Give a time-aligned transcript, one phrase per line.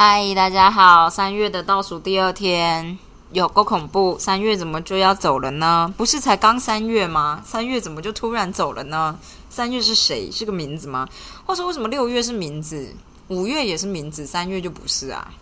[0.00, 1.10] 嗨，大家好！
[1.10, 2.96] 三月的倒数第二天，
[3.32, 4.16] 有够恐怖！
[4.16, 5.92] 三月怎么就要走了呢？
[5.96, 7.42] 不是才刚三月吗？
[7.44, 9.18] 三月怎么就突然走了呢？
[9.50, 10.30] 三月是谁？
[10.30, 11.08] 是个名字吗？
[11.44, 12.94] 或者为什么六月是名字，
[13.26, 15.34] 五月也是名字，三月就不是啊？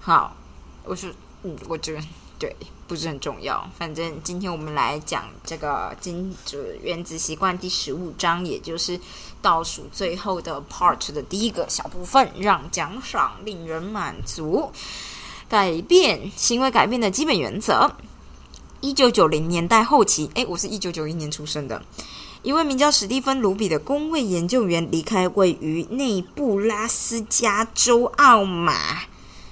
[0.00, 0.34] 好，
[0.84, 2.00] 我是嗯，我觉得
[2.38, 2.56] 对，
[2.94, 3.68] 不是很重要。
[3.76, 9.00] 反正今天我们来讲这个《金子原子习惯》第十五章，也就是
[9.42, 14.70] 倒数最后的 part 的第一个小部分，让奖赏令人满足，
[15.48, 17.96] 改变行为改变的基本原则。
[18.80, 21.82] 一九九零年代后期，诶，我是一九九一年出生的。
[22.42, 29.02] 一位名叫史蒂芬·卢比的工位研究员离开位于内布拉斯加州奥马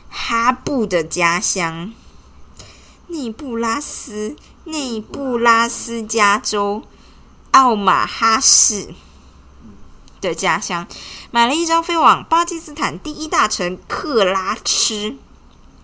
[0.09, 1.92] 哈布的家乡。
[3.12, 4.34] 内布拉斯，
[4.64, 6.82] 内布拉斯加州
[7.50, 8.88] 奥马哈市
[10.22, 10.86] 的家乡，
[11.30, 15.19] 买了一张飞往巴基斯坦第一大城克拉吃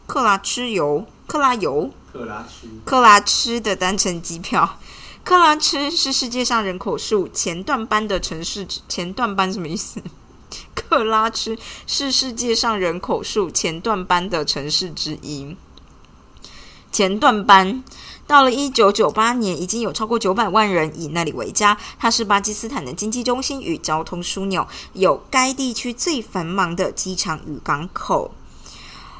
[0.06, 4.78] 克拉吃油克拉油克拉吃克拉吃的单程机票。
[5.22, 10.00] 克拉吃是世界上人口数前段班的城市，前段班什么意思？
[10.74, 15.54] 克拉吃是世界上人口数前段班的城市之一。
[16.90, 17.82] 前段班
[18.26, 21.76] 到了一九九八年，已经有超过九百万人以那里为家。
[21.98, 28.32] 它是巴基斯坦的经济中心与交通枢纽，有该地区最繁忙的机场与港口。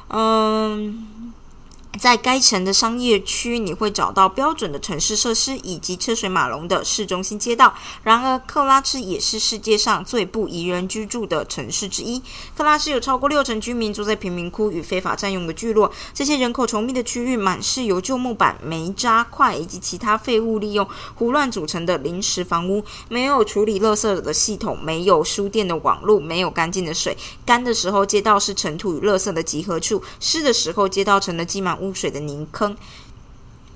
[0.09, 1.33] 嗯。
[1.99, 7.73] 在该城的商业区，你会找到标准的城市设施以及车水马龙的市中心街道。
[8.03, 12.21] 然而，克拉吃也是世界上最不宜人居住的城市之一。
[12.55, 22.81] 克拉吃有超过六成居民住在贫民窟与非法占用的聚落，这些人口稠密的区域满是由旧木板、煤渣块以及其他废物利用胡乱组成的临时房屋。
[23.09, 27.17] 没有处理垃圾的系统，没有输电的网络，没有干净的水。
[27.45, 32.75] 干的时候，街道是尘土与垃圾的集合处；湿的时候，街道成了积满污水的泥坑，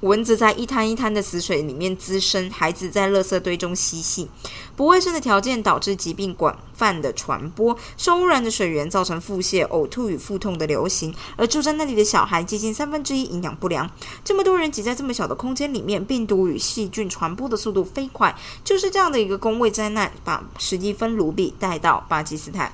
[0.01, 4.27] 蚊子在一滩一滩的死水里面滋生，孩子在垃圾堆中嬉戏。
[4.75, 13.89] 不卫生的条件导致疾病广泛的传播，受污染的水源造成腹泻、呕吐与腹痛的流行，而住在那里的小孩接近三分之一营养不良。
[14.25, 18.35] 这么多人挤在这么小的空间里面，病毒与细菌传播的速度飞快。
[18.65, 22.73] 就是这样的一个工位灾难，把史蒂芬·卢比带到巴基斯坦。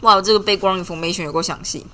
[0.00, 1.86] 哇，这个背光 information 有够详细。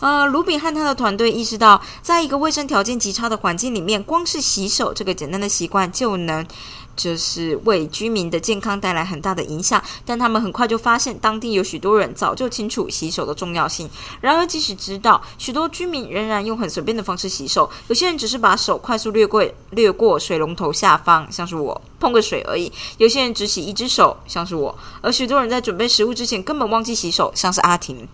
[0.00, 6.46] 呃，卢比和他的团队意识到，在一个卫生条件极差的环境里面，光是洗手这个简单的习惯就能，
[6.94, 9.82] 就是为居民的健康带来很大的影响。
[10.04, 13.88] 但他们很快就发现，当地有许多人早就清楚洗手的重要性。
[14.20, 17.68] 然而，即使知道，许多居民仍然用很随便的方式洗手。
[17.88, 28.06] 有些人只是把手快速掠过掠过水龙头下方，像是我碰个水而已；有些人只洗一只手，像是我；而许多人在准备食物之前根本忘记洗手，像是阿婷。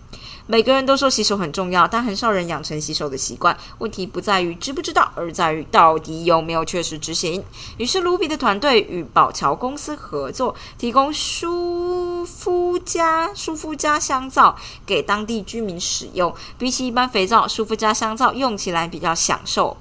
[0.47, 3.57] 每个人都说洗手很重要，但很少人养成洗手的习惯。
[3.79, 7.43] 问题不在于知不知道，而在于到底有没有确实执行。
[7.77, 16.35] 于是，卢比的团队与宝桥公司合作，提供舒肤佳舒肤佳香皂给当地居民使用。
[16.59, 19.77] 比起一般肥皂，舒肤佳香皂用起来比较享受。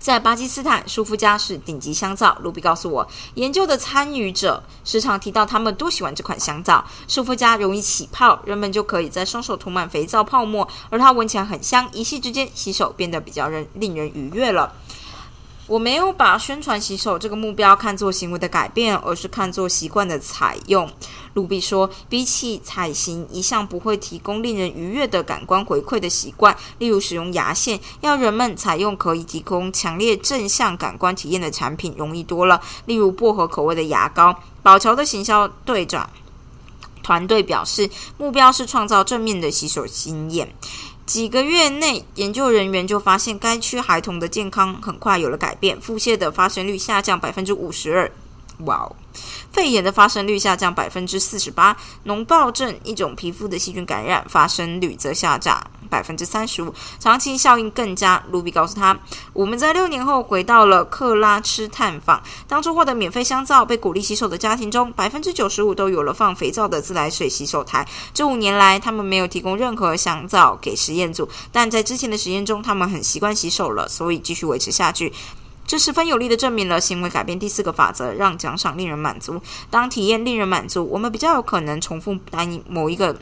[0.00, 2.34] 在巴基斯坦，舒肤佳是顶级香皂。
[2.40, 6.82] 卢比告诉我，研究的参与者时常提到他们都喜欢这款香皂。
[7.06, 11.86] 舒肤佳容易起泡，人们就可以在双手涂满肥皂泡沫，而它闻起来很香。
[11.92, 14.72] 一夕之间，洗手变得比较人令人愉悦了。
[15.70, 20.90] 我没有把宣传洗手这个目标看作行为的改变，而是看作习惯的采用。
[21.34, 34.34] 卢比说，比起采行一项不会提供令人愉悦的感官回馈的习惯，例如使用牙线，要人们采用可以提供强烈正向感官体验的产品容易多了，例如薄荷口味的牙膏。
[34.64, 36.10] 宝桥的行销队长
[37.04, 37.88] 团队表示，
[38.18, 40.52] 目标是创造正面的洗手经验。
[41.10, 48.08] 几个月内，研究人员就发现该区孩童的健康很快有了改变，腹泻的发生率下降百分之五十二。
[48.66, 48.96] 哇哦！
[49.52, 51.76] 肺炎的发生率下降百分之四十八，
[52.06, 58.22] 脓疱症一种皮肤的细菌感染发生率则下降百分之三十五，长期效应更加。
[58.30, 58.96] 卢比告诉他
[59.34, 67.84] ：“我们在六年后回到了克拉吃探访，当初获得免费香皂、被鼓励洗手的家庭中，百分之九十五都有了放肥皂的自来水洗手台。
[68.14, 75.12] 这五年来，他们没有提供任何香皂给实验组，但在之前的实验中，他们很习惯洗手了，所以继续维持下去。”
[75.70, 79.40] 这十分有力的证明了行为改变第四个法则：让奖赏令人满足。
[79.70, 83.16] 当体验令人满足，我们比较有可能重复单一某一个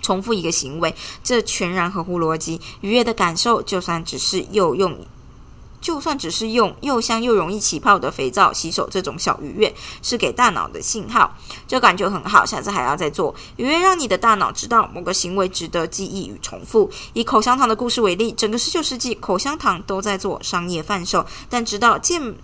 [0.00, 2.60] 重复一个行为，这全然合乎逻辑。
[2.82, 4.96] 愉悦的感受，就算只是又用。
[5.86, 9.72] 就算只是用又香又容易起泡的肥皂洗手，这种小愉悦
[10.02, 11.32] 是给大脑的信号，
[11.68, 13.32] 这感觉很好，下次还要再做。
[13.54, 16.90] 愉悦让你的大脑知道某个行为值得记忆与重复。
[17.12, 22.34] 以口香糖的故事为例，整个十九世纪口香糖都在做商业贩售，但直到健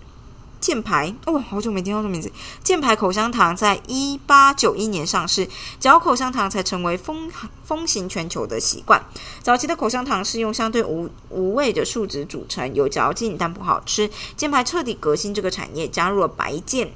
[0.63, 2.31] 箭牌哦，好久没听到这名字。
[2.63, 5.45] 箭牌口香糖在一八九一年上市，
[5.77, 7.29] 嚼口香糖才成为风
[7.65, 9.03] 风行全球的习惯。
[9.41, 14.09] 早期的口香糖是用相对无无味的树脂组成，有嚼劲但不好吃。
[14.37, 16.89] 箭牌彻底革新这个产业，加入了白键，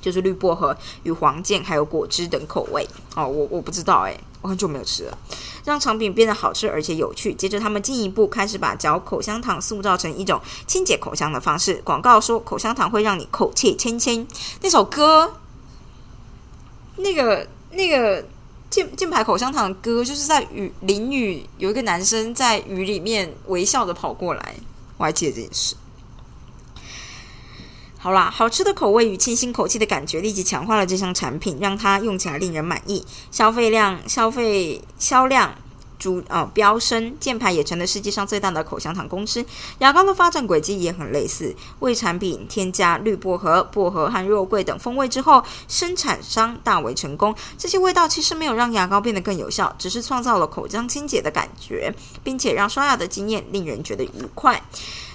[0.00, 2.88] 就是绿薄荷与黄键，还有果汁等口味。
[3.14, 5.18] 哦，我我不知道哎，我很久没有吃了。
[5.64, 7.34] 让产品变得好吃而且有趣。
[7.34, 11.74] 接着，他们进一步开始把嚼口香糖塑造成一种清洁口腔的方式。
[11.84, 14.26] 广告说口香糖会让你口气清新。
[14.62, 15.34] 那首歌，
[16.96, 18.24] 那个那个
[18.70, 24.54] 键键盘口香糖的歌，就是在雨淋雨，有一个男生在雨里面微笑着跑过来。
[24.96, 25.76] 我还记得这件事。
[28.02, 35.54] 好啦，好吃的口味与清新口气的感觉立即强化了这项产品，让它用起来令人满意，消费量、消费销量
[35.98, 37.14] 逐呃飙升。
[37.20, 39.44] 箭牌也成了世界上最大的口香糖公司。
[39.80, 47.34] 牙膏的发展轨迹也很类似，为产品添加绿薄荷、薄荷和肉桂等风味之后，生产商大为成功。
[47.58, 51.94] 这些味道其实没有让牙膏变得更有效，只是创造了口腔清洁的感觉，
[52.24, 54.58] 并且让刷牙的经验令人觉得愉快。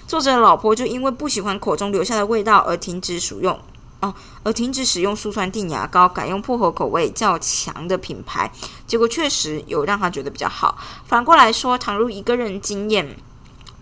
[0.07, 3.59] 作者的老婆就因为不喜欢口中留下的味道而停止使用
[4.01, 4.13] 哦，
[4.43, 8.51] 而停止使用苏酸定牙膏，改用薄荷口味较强的品牌。
[8.85, 10.77] 结果确实有让他觉得比较好。
[11.05, 13.17] 反过来说，倘若一个人经验，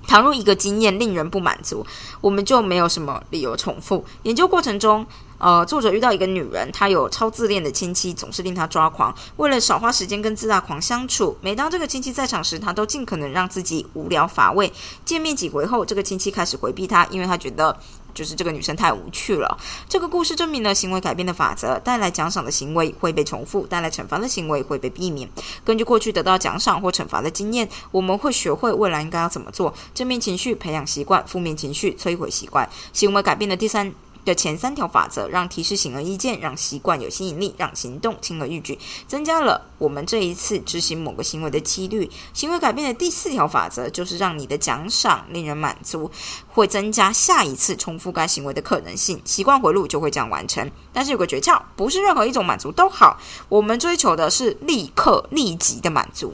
[0.08, 1.86] 倘若一个经验令人不满足，
[2.22, 4.06] 我们就没有什么理由重复。
[4.24, 5.06] 研究过程中。
[5.44, 9.14] 呃，作者遇到一个女人，她有超自恋的亲戚，总是令她抓狂。
[9.36, 14.72] 为了少花时间跟自大狂相处，每当这个亲戚在场时，她都尽可能让自己无聊乏味。
[15.04, 17.78] 见面几回后，这个亲戚开始回避她，因为他觉得
[18.14, 19.58] 就是这个女生太无趣了。
[19.90, 25.28] 这个故事证明了行为改变的法则：带来奖赏的行为会被重复，带来惩罚的行为会被避免。
[25.66, 29.74] 根据过去得到奖赏或惩罚的经验，我们会学会未来应该要怎么做。
[29.94, 32.70] 正面情绪培养习惯，负面情绪摧毁习惯。
[32.94, 33.94] 行为改变的第三。
[34.26, 38.78] 的前三条法则，让提示显而易见，让习惯有吸引力，让行动轻而易举，
[39.08, 42.10] 增加了我们这一次执行某个行为的几率。
[42.34, 46.10] 行为改变的第四条法则，就是让你的奖赏令人满足，
[46.48, 49.22] 会增加下一次重复该行为的可能性。
[49.26, 50.70] 习惯回路就会这样完成。
[50.92, 56.34] 但是有个诀窍，不是任何一种满足都好，我们追求的是立刻、立即的满足。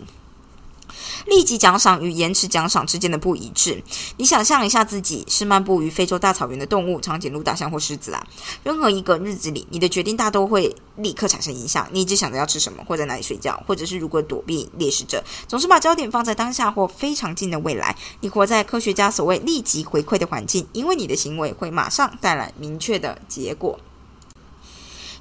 [1.29, 3.81] 立即奖赏与延迟奖赏之间的不一致。
[4.17, 8.27] 你想象一下，自己是漫步于非洲大草原的动物，长颈鹿、大象或狮子啊。
[8.63, 11.87] 任何一个日子里，你的决定大都会立刻产生影响。
[11.91, 17.95] 你一直想着要吃什么，或在哪里睡觉，或者是如果躲避猎食者，总是把焦点放在当下或非常近的未来。
[18.21, 23.79] 你活在科学家所谓立即回馈的环境，因为你的行为会马上带来明确的结果。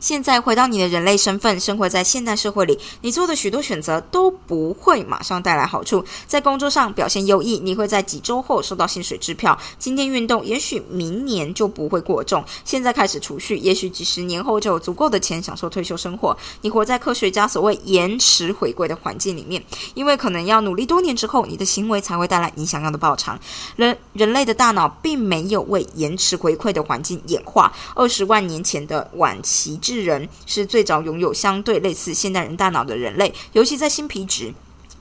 [0.01, 6.05] 现在回到你的人类身份，生活在现代社会里，你做的许多选择都不会马上带来好处。
[6.27, 12.45] 在工作上表现优异，你会在几周后收到薪水支票；今天运动，也许明年就不会过重。
[12.65, 16.37] 现在开始储蓄，也许几十年后就有足够的钱享受退休生活。
[16.61, 19.61] 你活在科学家所谓延迟回归的环境里面，
[19.95, 23.37] 因为可能要努力多年之后，你的行为才会带来你想要的报偿。
[23.75, 27.73] 人人类的大脑并没有为延迟回馈的环境演化。
[27.97, 29.77] 二十万年前的晚期。
[29.89, 34.53] 智人是最早拥有相对类似现代人大脑的人类，尤其在新皮质，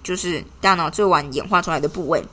[0.02, 2.24] 就是大脑最晚演化出来的部位。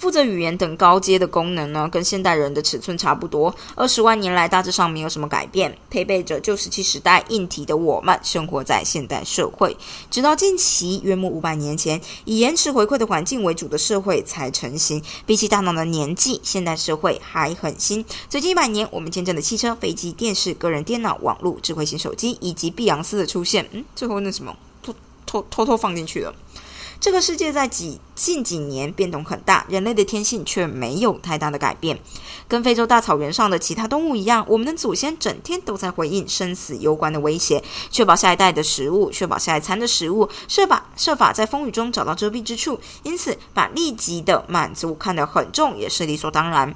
[0.00, 3.54] 负责语言等高阶的功能呢，跟现代人的尺寸差不多。
[3.74, 9.76] 二十万年来大致上没有什么改变，配备着旧石器时代硬体的我们，生活在现代社会。
[10.10, 15.02] 直到近期约莫五百年前，以延迟回馈的环境为主的社会才成型。
[15.26, 18.02] 比起大脑的年纪，现代社会还很新。
[18.30, 23.68] 最近一百年，我们见证的汽车、飞机、电视、个人电脑、网络、智慧型手机以及碧昂斯的出现。
[23.72, 24.94] 嗯，最后那什么，偷
[25.26, 26.34] 偷偷偷放进去了。
[27.00, 31.98] 这个世界在几近几年变动很大，人类的天性却没有太大的改变。
[32.46, 42.78] 跟非洲大草原上的其他动物一样，我们的祖先整天都在回应生死攸关的威胁，确保下一代的食物，确保下一餐的食物，设法设法在风雨中找到遮蔽之处。
[43.02, 46.74] 因此，把立即的满足看得很重，也是理所当然。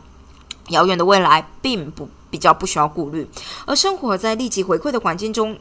[0.70, 3.28] 遥远的未来并不比较不需要顾虑，
[3.66, 5.58] 而生活在立即回馈的环境中。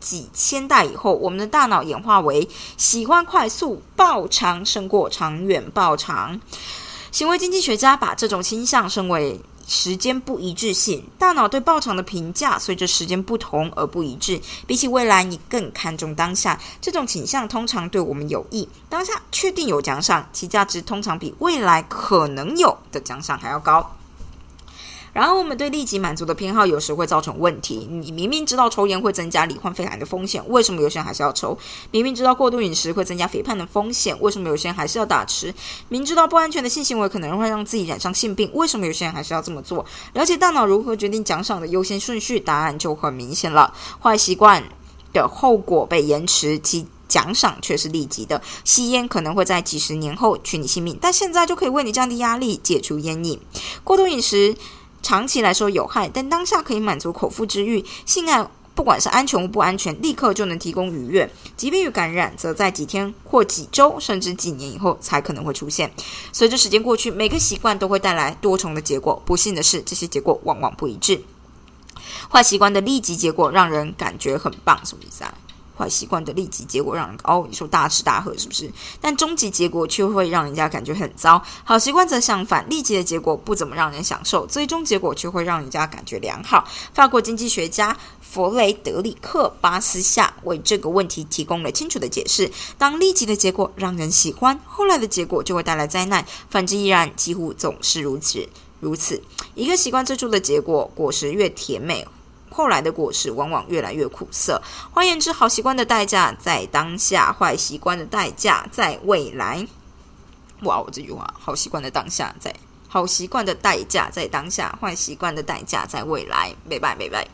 [0.00, 6.40] 几千代以后，我们的大脑演化为喜欢快速爆长胜过长远爆长。
[7.12, 14.40] 行为经济学家把这种倾向称为时间不一致性，大脑对爆长的评价随着时间不同而不一致。
[14.66, 16.58] 比起未来，你更看重当下。
[16.80, 18.68] 这种倾向通常对我们有益。
[18.88, 23.96] 当下确定有奖赏，其价值通常比未来可能有的奖赏还要高。
[25.12, 27.88] 然后，我们对立即满足的偏好有时会造成问题。
[27.90, 31.58] 你明明知道抽烟会增加罹患肺癌的风险，为什么有些人还是要抽？
[31.90, 35.52] 明明知道过度饮食会增加肥胖的风险，为什么有些人还是要打吃？
[35.88, 39.84] 明知道不安全的性行为可能会让自己染上性病，为什么有些人还是要这么做？
[40.12, 43.74] 了解大脑如何决定奖赏的优先顺序，答案就很明显了。
[44.00, 44.62] 坏习惯
[45.12, 48.40] 的后果被延迟，其奖赏却是立即的。
[48.64, 53.40] 吸烟可能会在几十年后取你性命，但现在就可以为你降低压力，解除烟瘾。
[53.82, 54.54] 过度饮食。
[55.02, 57.84] 长期来说有害，但当下可以满足口腹之欲。
[58.06, 61.30] 性爱不管是安全不安全，立刻就能提供愉悦。
[61.56, 65.90] 疾病与感染则在几天或几周，甚至几年以后才可能会出现。
[66.32, 69.20] 随着时间过去，每个习惯都会带来多重的结果。
[69.26, 71.22] 不幸的是，这些结果往往不一致。
[72.30, 75.34] 坏习惯的立即结果让人感觉很棒，什么意思啊？
[75.80, 78.70] 坏习惯的立即结果让人哦，你说大吃大喝是不是？
[79.00, 81.42] 但终极结果却会让人家感觉很糟。
[81.64, 86.68] 好习惯则相反，立即的结果不怎么让人享受，最终结果却会让人家感觉良好。
[86.92, 98.46] 法国经济学家弗雷德里克·巴斯夏为这个问题提供了清楚的解释：当立即的结果让人喜欢，后来的结果就会带来灾难；反之亦然，几乎总是如此。
[98.80, 99.22] 如此，
[99.54, 102.06] 一个习惯最初的结果，果实越甜美。
[102.50, 104.60] 后来的果实往往越来越苦涩。
[104.92, 109.66] 换言之，好习惯的代价在当下，坏习惯的代价在未来。
[110.62, 112.54] 哇，我这句话，好习惯的当下在，
[112.86, 116.54] 好习惯的代价在当下，坏习惯的代价在未来。
[116.68, 117.26] 明白，明白。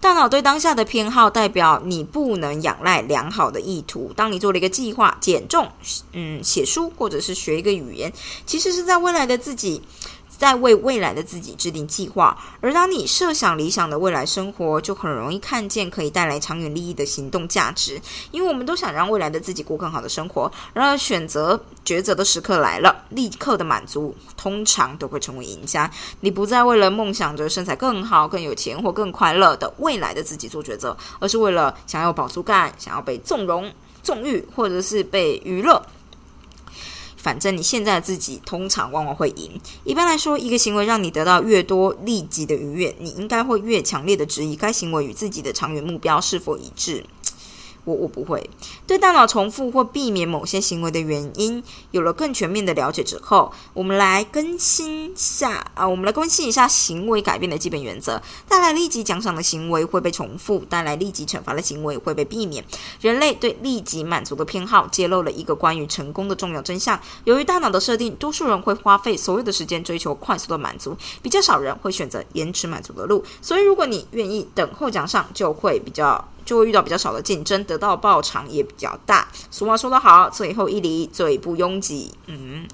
[0.00, 4.12] 大脑对当下的偏好，代表你不能仰赖良好的意图。
[4.16, 5.70] 当你做了一个计划，减重，
[6.10, 8.12] 嗯，写书，或者是学一个语言，
[8.44, 9.80] 其实是在未来的自己。
[10.42, 18.00] 在为未来的自己制定计划，而当你设想理想的未来生活，就很容易看见可以带来长远利益的行动价值。
[18.32, 25.88] 因为我们都想让未来的自己过更好的生活，然而选择抉择的时刻来了，立刻的满足通常都会成为赢家。
[26.18, 33.70] 你不再为了梦想着身材更好、更有钱或更快乐的未来的自己做抉择，而是为了想要饱足感、想要被纵容、
[34.02, 35.80] 纵欲，或者是被娱乐。
[37.22, 39.48] 反正你现在的自己通常往往会赢。
[39.84, 47.04] 一般来说，一个行为让你得到越多立即的愉悦，你应该会越强烈的质疑该行为与自己的长远目标是否一致。
[47.84, 48.48] 我我不会
[48.86, 58.22] 对大脑重复或避免某些行为的原因有了更全面的了解之后，我们来更新下啊，我们来更新一下行为改变的基本原则。
[58.48, 62.64] 带来立即奖赏的行为会被重复，带来立即惩罚的行为会被避免。
[63.00, 73.24] 人类对立即满足的偏好揭露了一个关于成功的重要真相：由于大脑的设定，多数人会花费所有的时间追求快速的满足，比较少人会选择延迟满足的路。
[73.40, 76.28] 所以，如果你愿意等候奖赏，就会比较。
[76.44, 79.28] 就会遇到比较少的竞争，得到报偿也比较大。
[79.50, 82.12] 俗话说得好，最后一里最不拥挤。
[82.26, 82.66] 嗯，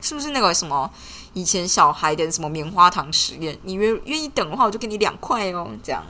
[0.00, 0.90] 是不是那个什么
[1.34, 3.58] 以前小孩的什么棉花糖实验？
[3.62, 5.68] 你愿愿意等的话，我就给你两块哦。
[5.82, 6.04] 这样，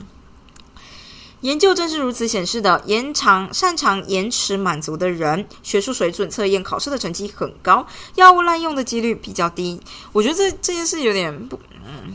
[1.43, 2.83] 研究正是如此显示的。
[2.87, 9.81] 延长擅长延迟满足的人，学术水准、测验、考试的成绩很高，药物滥用的几率比较低。
[10.13, 12.15] 我觉得这这件事有点不，嗯。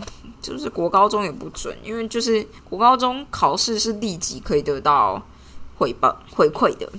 [0.54, 5.22] 就是国高中也不准，因为就是国高中考试是立即可以得到
[5.77, 6.89] 回报回馈的。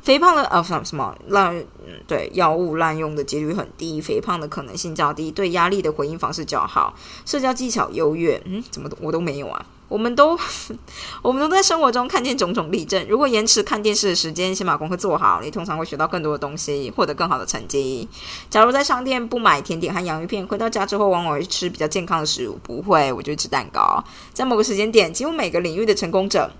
[0.00, 1.54] 肥胖的呃什么什么滥
[1.86, 6.94] 嗯对药物滥用的几率很低，肥胖的可能性较低，对压力的回应方式较好，
[7.26, 8.40] 社交技巧优越。
[8.46, 9.66] 嗯，怎么我都没有啊？
[9.88, 10.38] 我们都，
[11.22, 13.04] 我们都在生活中看见种种例证。
[13.08, 18.06] 如果延迟看电视的时间，先把功课做好，你通常会学到更多的东西，获得更好的成绩。
[18.50, 22.58] 假如在商店不买甜点和洋芋片，回到家之后往往会吃比较健康的食物。
[22.62, 24.04] 不会，我就吃蛋糕。
[24.34, 26.50] 在某个时间点，几乎每个领域的成功者，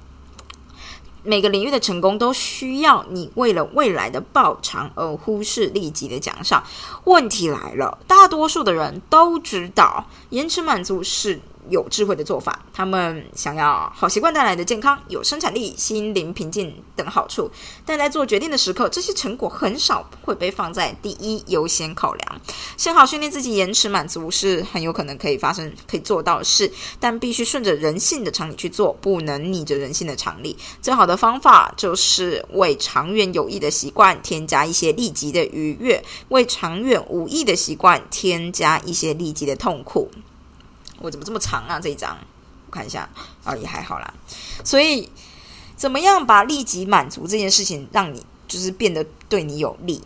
[1.22, 6.64] 每个领域的成功都需要你为了未来的报偿而忽视立即的奖赏。
[7.04, 11.38] 问题来了，大多数的人都知道延迟满足是。
[11.70, 17.50] 有智慧的做法，他们想要好习惯带来的健康、有生产力、心灵平静等好处，
[17.84, 22.40] 但在做决定的时刻，这些成果很少会被放在第一优先考量。
[22.76, 30.56] 先好训练自己延迟满足是很有可能可以发生、可以做到的事，但必须顺着人性的常理去做，不能逆着人性的常理。
[30.80, 40.10] 最好的方法就是为长远有益的习惯添加一些立即的愉悦，为长远无益的习惯添加一些立即的痛苦。
[41.00, 41.80] 我怎么这么长啊？
[41.80, 42.16] 这一张
[42.66, 43.08] 我看一下
[43.44, 44.12] 啊，也还好啦。
[44.64, 45.08] 所以，
[45.76, 50.02] 怎么样把立即满足这件事情让你就是变得对你有利？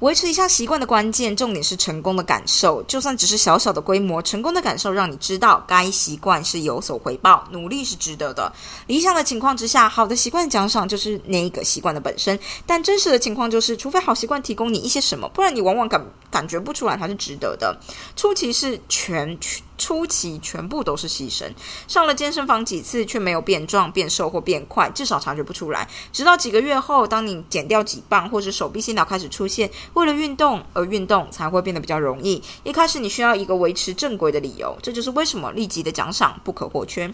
[0.00, 8.52] 维持一项习惯的关键重点是成功的感受，就算只是小小的规模，成功的感受让你知道该习惯是有所回报，努力是值得的。
[8.86, 17.78] 理想的情况之下，好的习惯奖赏就是那一个习惯的本身，但真实的情况就是，除非好习惯提供你一些什么，不然你往往感感觉不出来它是值得的。
[18.16, 19.38] 初期是全
[19.76, 21.44] 初期全部都是牺牲，
[21.86, 25.88] 上了健身房几次却没有变壮、变瘦或变快，至少察觉不出来。
[26.12, 29.70] 直到几个月后，当你减掉几磅，或者手臂线条开始出现。
[29.94, 32.42] 为了运动而运动才会变得比较容易。
[32.64, 37.12] 一开始你需要一个维持正轨的理由，这就是为什么立即的奖赏不可或缺。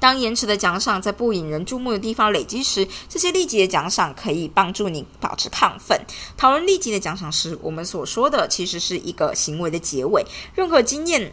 [0.00, 6.00] 当延迟的奖赏在不引人注目的地方累积时，这些立即的奖赏可以帮助你保持亢奋。
[6.36, 10.24] 讨论立即的奖赏时，我们所说的其实是一个行为的结尾。
[10.54, 11.32] 任何经验。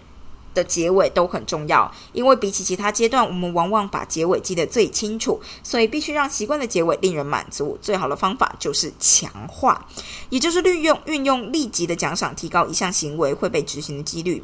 [0.55, 7.77] 的结尾都很重要，因为比起其他阶段，我们往往把结尾记得最清楚，所以必须让习惯的结尾令人满足。
[7.81, 9.85] 最好的方法就是强化，
[10.29, 14.41] 也就是利用运用立即的奖赏，提高一项行为会被执行的几率。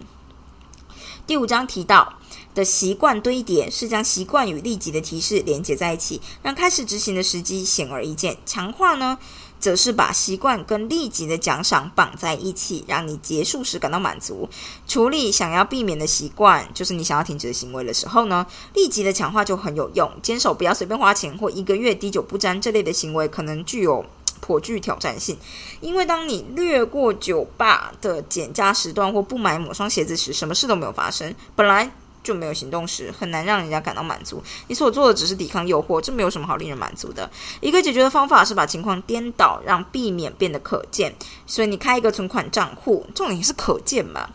[1.26, 2.20] 第五章提到
[2.54, 8.38] 的习惯堆叠是将习惯与立即的提示连接在一起，让开始执行的时机显而易见。
[8.46, 9.18] 强化呢？
[9.60, 14.50] 则是把习惯跟立即的奖赏绑在一起，让你结束时感到满足。
[14.88, 20.12] 处理想要避免的习惯，就是你想要停止的行为的时候呢，立即的强化就很有用。
[20.24, 24.04] 坚守不要随便花钱或一个月滴酒不沾这类的行为，可能具有
[24.40, 25.38] 颇具挑战性。
[25.80, 31.36] 因为当你略过酒吧的减价时段或不买某双鞋子时，什么事都没有发生。
[31.56, 31.92] 本来。
[32.24, 34.44] 就没有行动时，很难让人家感到满足。
[34.68, 37.30] 你所做的只是抵抗诱惑，这没有什么好令人满足的。
[37.62, 41.14] 一个解决的方法是把情况颠倒，让避免变得可见。
[41.46, 44.30] 所以你开一个存款账户，重点是可见嘛？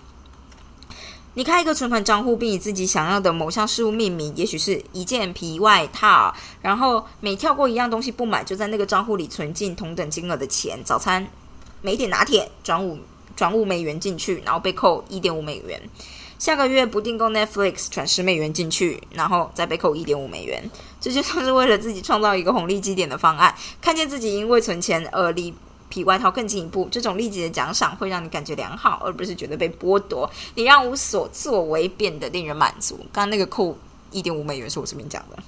[1.34, 10.80] 你开一个存款账户，并以自己想要的某项事物命名，也许是一件皮外套，然后每跳过一样东西不买，就在那个账户里存进同等金额的钱。
[10.82, 11.28] 早餐
[11.82, 12.98] 每点拿铁转五
[13.36, 15.78] 转五美元进去，然后被扣一点五美元。
[16.38, 20.62] 下个月不订购 Netflix，转十美元进去，然后再被扣一点五美元。
[21.00, 23.54] 这就算是为了自己创造一个红利基点的方案。
[23.80, 25.54] 看见自己因为存钱而离
[25.88, 30.30] 皮外套更进一步，这种立即的奖赏会让你感觉良好，而不是觉得被剥夺。
[30.56, 32.96] 你让无所作为变得令人满足。
[33.12, 33.76] 刚刚那个扣
[34.10, 35.38] 一点五美元是我这边讲的。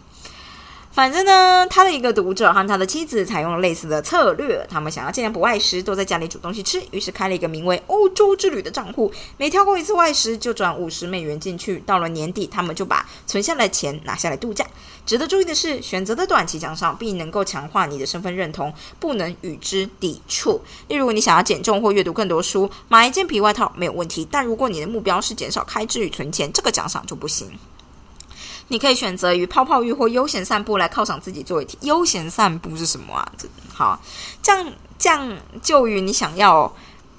[0.99, 4.66] 反正呢，他的一个读者和他的妻子采用了类似的策略。
[4.68, 11.79] 他们想要尽量不外食，都在家里煮东西吃，于是开了一个名为“欧洲之旅”的账户，每跳过一次外食就转五十美元进去。
[11.87, 14.66] 到了年底，他们就把存下来的钱拿下来度假。
[15.07, 20.61] 值得注意的是，选择的短期奖赏必能够强化你的身份认同，不能与之抵触。
[20.88, 24.27] 例如，你想要减重或阅读更多书，买一件皮外套没有问题。
[24.29, 27.49] 但如果你的目标是减少开支与存钱，这个奖赏就不行。
[28.68, 31.76] 你可以选择与泡泡浴或悠闲散步来犒赏自己作为题。
[31.83, 33.33] 悠闲散步是什么啊？
[33.37, 34.00] 这好，
[34.42, 36.72] 这样这样就与你想要，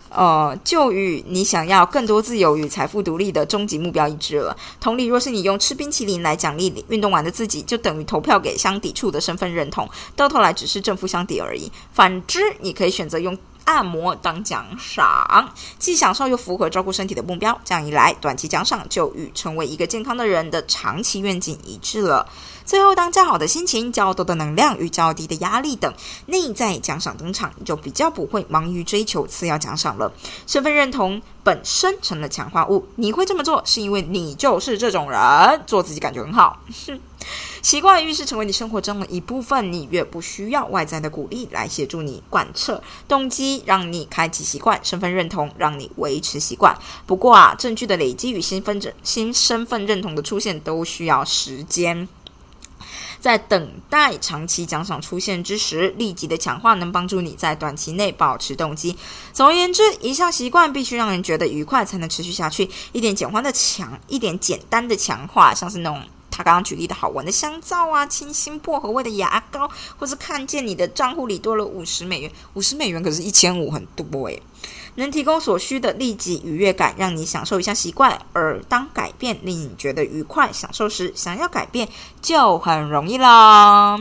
[0.10, 4.56] 呃，就与你想要更多自由与财富独立的终极目标一致了。
[4.80, 11.72] 同理，若是你用吃冰淇淋来奖励你运动完的自己，就等于投票给相抵触的身份认同，到头来只是正负相抵而已。
[11.94, 13.38] 反之，你可以选择用。
[13.66, 17.60] 按摩当奖赏，既享受又符合照顾身体的目标。
[17.64, 22.28] 这样一来，短期奖赏就与成为一个健康的人的长期愿景一致了。
[22.66, 25.92] 最后，当较好的心情、较多的能量与较低的压力等
[26.28, 30.12] 内在奖赏登场，你就比较不会忙于追求次要奖赏了。
[30.46, 35.20] 身份认同本身成了强化物，你会这么做，是因为你就是这种人，
[35.66, 36.60] 做自己感觉很好。
[36.88, 37.00] 哼
[37.62, 44.80] 习惯于是成为你生活中的一部分，你越不需要外在的鼓励来协助你贯彻动机，让你开启习惯。
[44.84, 46.78] 身份认同让你维持习惯。
[47.06, 52.08] 不过啊，证据的累积与新分证、新身份认同的出现都需要时间。
[53.20, 58.96] 在等待长期奖赏出现之时，立即的强化能帮助你在短期内保持动机。
[59.34, 62.70] 总而言之，一项习惯必须让人觉得愉快才能持续下去。
[62.94, 66.02] 一点简单的强，一点简单的强化，像是那种。
[66.40, 74.42] 他刚刚举例的好闻的香皂啊，清新薄荷味的牙膏，或是看见你的账户里多了五十美元，五十美元可是一千五，很多诶。
[74.96, 78.18] 能提供所需的立即愉悦感，让你享受一下习惯。
[78.32, 81.90] 而当改变令你觉得愉快、享受时，想要改变
[82.22, 84.00] 就很容易啦。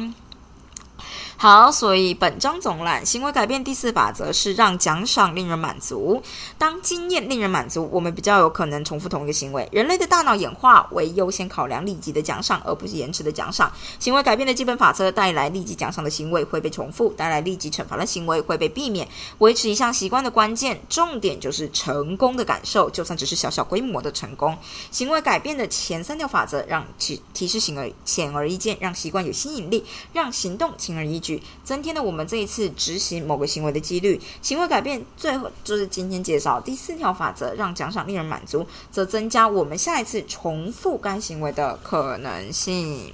[1.41, 6.21] 好，所以本章总览行为改变第四法则是让奖赏令人满足。
[6.59, 9.69] 当经验令人满足，我们比较有可能重复同一个行为。
[9.71, 13.73] 人类的大脑演化为优先考量立即的奖赏，而不是延迟的奖赏。
[14.01, 19.07] 行为改变的基本法则带来立即奖赏的行为会被重复，带来立即惩罚的行为会被避免。
[19.39, 24.59] 维持一项习惯的关键重点就是成功的感受，就算只是小小规模的成功。
[24.91, 31.28] 行为改变的前三条法则让提提示行为显而易见，让习惯有吸引力，让行动轻而易举。
[31.65, 34.21] 增添了我们这一次执行某个行为的几率。
[34.41, 43.13] 行为改变，最后就是今天介绍第四条法则，让奖赏令人满足，则增加我们下一次重复该行为的可能性。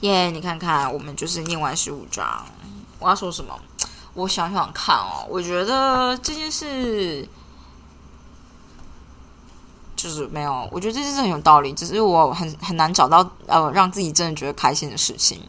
[0.00, 2.44] 耶，你看看，我们就是念完十五章。
[2.98, 3.56] 我要说什么？
[4.14, 7.28] 我想想看哦，我觉得这件事。
[9.96, 15.40] 就是没有，我觉得这是很有道理，只是我很很难找到呃让自己真的觉得开心的事情。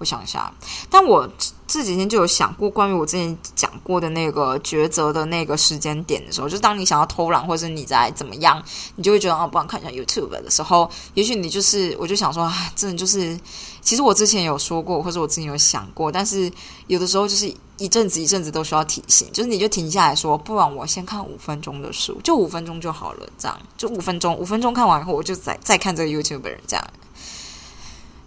[0.00, 0.50] 我想一下，
[0.88, 1.28] 但我
[1.66, 8.60] 这几天就有想过关于我之前讲过的那个抉择的那个时间点的时候，就当你想要偷懒，或者你在怎么样，
[8.96, 13.38] 你就会觉得啊，不然看一下 YouTube 的时候，也许你就是，我就想说，真的就是，
[13.82, 16.50] 其实我之前有说过，或者我之前有想过，但是
[16.86, 26.84] 有的时候就是一阵子一阵子都需要提醒，就是你就停下来说，不然我先看五分钟的书，就五分钟就好了，这样就五分钟，五分钟看完以后，我就再再看这个 YouTube 人这样。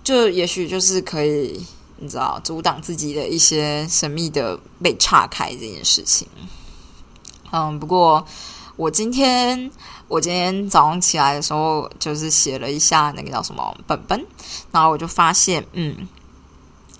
[0.03, 1.65] 就也许就是可以，
[1.97, 6.27] 你知道，阻挡自己的一些神秘的被岔开这件事情。
[7.51, 8.25] 嗯，不过
[8.75, 9.71] 我今天
[10.07, 14.25] 我今天早上起来的时候，就是写了一下那个叫什么本本，
[14.71, 16.07] 然后我就发现，嗯。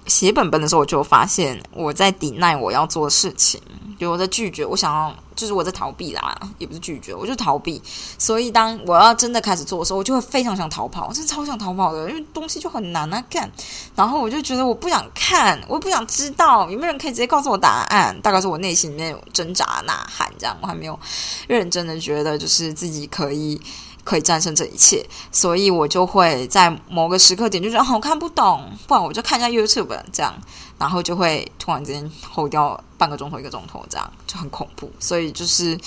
[0.07, 3.61] 写本本的时候，我就发现我在抵赖我要做的事情，
[3.99, 7.81] 就我在拒绝，我想要，就是我在逃避啦，也不是拒绝，我就逃避。
[8.17, 13.49] 所以当我要真的开始做的时候，我就会非常想逃跑，我真的超想逃跑的，因为东西就很难啊干。
[13.95, 18.19] 然后我就觉得我不想看，我不想知道，有没有人可以直接告诉我答案？
[18.21, 20.99] 大概是我内心里面有挣扎呐喊，这样我还没有
[21.47, 23.61] 认真的觉得就是自己可以。
[24.03, 30.33] 可以战胜这一切，所以我就会在某个时刻点就觉得好看不懂，不然我就看一下 YouTube 这样，
[30.77, 34.91] 然后就会突然之间吼掉半个钟头一个钟头，这样就很恐怖。
[34.99, 35.77] 所以就是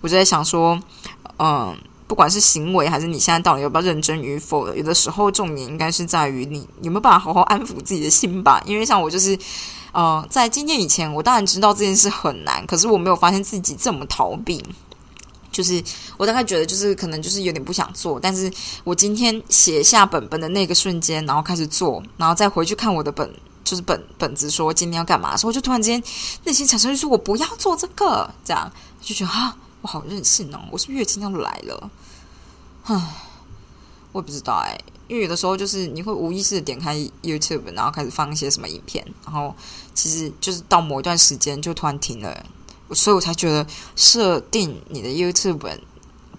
[0.00, 0.78] 我就在想说，
[1.38, 1.74] 嗯，
[2.06, 8.62] 不管是行为还是你现在到底要不要认真与否，有的时候重点应该是在于你有没有办法好好安抚自己的心吧。
[8.66, 9.38] 因为像我就是，
[9.92, 14.62] 呃，在今天以前，我当然知道这件事很难，可是我没有发现自己这么逃避。
[15.52, 15.80] 就是
[16.16, 18.50] 我大概觉得，就是可能就是有点不想做，但是
[18.82, 23.30] 我今天写下本本的那个瞬间，然后开始做，然后再回去看我的本，
[23.62, 26.02] 就是本本子说今天要干嘛的时候，就突然间
[26.44, 31.90] 内心产生就说我不要做这个，这样就觉得啊，我好任性哦，我是月经要来了，
[32.84, 32.96] 唉，
[34.12, 39.54] 我也不知道哎，因为有的时候就是你会无意识的点开 YouTube，然后开始放一些什么影片，然后
[39.94, 42.44] 其实就是到某一段时间就突然停了。
[42.94, 45.78] 所以我才觉得设定你的 YouTube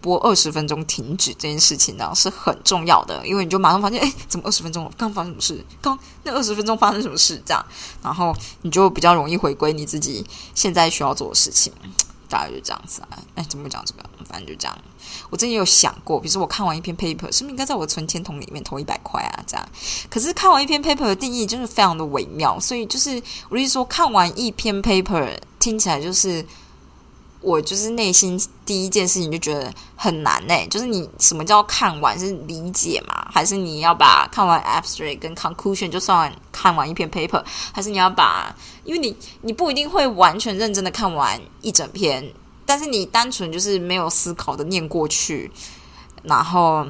[0.02, 4.92] 播二十分钟停止这件事情呢是很重要的，因为你就马上发现，哎，怎么二十分钟了？
[4.98, 5.66] 刚发生什么事？
[5.82, 7.42] 刚那二十分钟发生什么事？
[7.46, 7.66] 这样，
[8.02, 11.72] 然后你就比较容易回归你自己现在需要做的事情。
[12.28, 13.18] 大概就这样子啊。
[13.36, 14.04] 哎，怎么讲这个？
[14.28, 14.78] 反正就这样。
[15.30, 19.44] 我之前有想过，比如说我看完一篇 paper，是不是应该在我存钱桶里面投一百块啊？
[19.48, 19.66] 这样。
[20.10, 25.38] 可是看完一篇 paper 的定义就是非常的微妙，所以就是我是说，看完一篇 paper。
[25.64, 26.46] 听起来就是
[27.40, 30.54] 我就是内心第一件事情就觉得很难呢。
[30.70, 33.26] 就是你什么叫看完是理解嘛？
[33.32, 37.42] 还是你要把看完 abstract 跟 conclusion 就算看完一篇 paper？
[37.72, 42.34] 还是你要把因为你你不一定会完全认真的看完一整篇，
[42.66, 45.50] 但是你单纯就是没有思考的念过去，
[46.24, 46.86] 然后。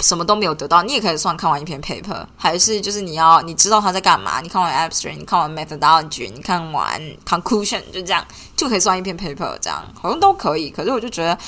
[0.00, 4.40] 什么都没有得到，你也可以算看完一篇 paper，还是就是你要你知道他在干嘛？
[4.40, 8.24] 你看完 abstract，你看完 methodology，你看完 conclusion，就这样
[8.56, 10.70] 就可以算一篇 paper，这样好像都可以。
[10.70, 11.38] 可是我就觉得，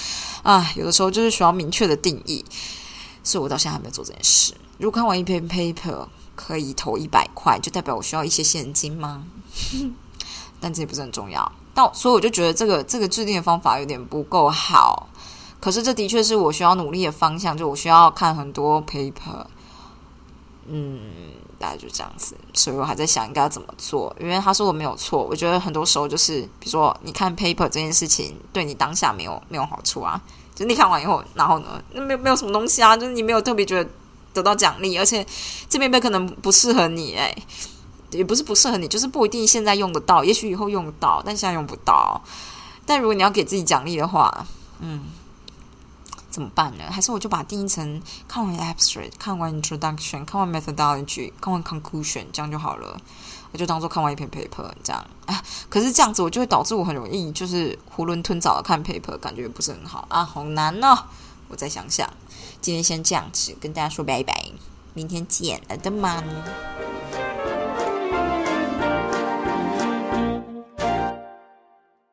[0.43, 2.45] 啊，有的时候就是需要明确的定义，
[3.23, 4.55] 所以我到现在还没有做这件事。
[4.79, 9.25] 如果看完一篇 paper 可以投一百块，就代表我需要一些现金吗？
[10.61, 11.53] 但这也不是很重要。
[11.75, 15.09] 但所以我就觉得这个这个制定的方法有点不够好。
[15.65, 19.47] 可是这的确是我需要努力的方向，就我需要看很多 paper，
[20.67, 21.01] 嗯，
[21.59, 24.15] 大概就这样子，所以我还在想应该怎么做。
[24.21, 30.21] 因为他说我没有错，我觉得很多时候就是，比如说你看 paper 这件事情，对你当下没有没有好处啊，
[30.55, 33.91] 就你看完以后，然后呢，那没有没有什么东西啊，就是你没有特别觉得
[34.35, 35.27] 得到奖励，而且
[35.67, 37.35] 这边可能不适合你，哎，
[38.11, 42.23] 也不是不适合你，就是不一定现在用得到，也许以后用得到，但现在用不到。
[42.85, 44.47] 但如果你要给自己奖励的话，
[44.81, 45.05] 嗯。
[46.35, 46.83] 怎么办呢？
[46.91, 53.01] 还是我就把它定义成看完 abstract，看完 introduction，看完 methodology，看完 conclusion，这样就好了。
[53.53, 55.07] 我就当做看完一篇 paper 这样。
[55.27, 61.05] 啊，可是这样子我就会导致我很容易就是囫囵吞枣的看 paper，感觉不是很好啊，好难哦。
[61.47, 62.13] 我再想想，
[62.61, 64.51] 今天先这样子跟大家说拜拜，
[64.93, 66.21] 明天见，爱的妈。